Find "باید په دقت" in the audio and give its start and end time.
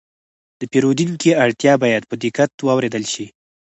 1.83-2.51